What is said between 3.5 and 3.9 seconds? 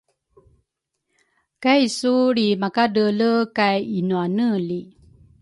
kay